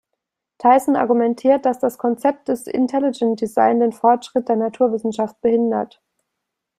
Tyson 0.57 0.95
argumentiert, 0.95 1.63
dass 1.63 1.77
das 1.77 1.99
Konzept 1.99 2.47
des 2.47 2.65
Intelligent 2.65 3.39
Design 3.39 3.79
den 3.79 3.91
Fortschritt 3.91 4.49
der 4.49 4.55
Naturwissenschaft 4.55 5.39
behindert. 5.41 6.01